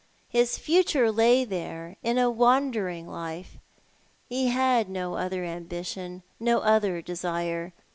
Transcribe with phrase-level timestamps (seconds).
[0.29, 3.59] His future lay there, in a w^andering life.
[4.25, 7.71] He had no other ambition— no other desire.